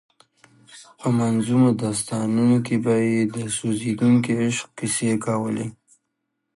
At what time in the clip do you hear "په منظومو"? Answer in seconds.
0.99-1.69